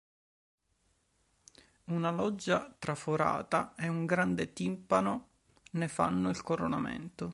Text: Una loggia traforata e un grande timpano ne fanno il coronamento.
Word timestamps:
Una 1.95 2.09
loggia 2.09 2.75
traforata 2.79 3.75
e 3.75 3.87
un 3.87 4.07
grande 4.07 4.51
timpano 4.51 5.27
ne 5.73 5.87
fanno 5.87 6.29
il 6.29 6.41
coronamento. 6.41 7.29